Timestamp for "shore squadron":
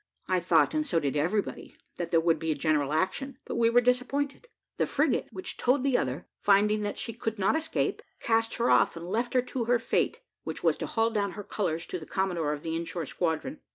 12.85-13.59